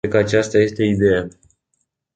Cred 0.03 0.11
că 0.13 0.19
nu 0.19 0.25
aceasta 0.25 0.57
este 0.57 0.83
ideea. 0.83 1.27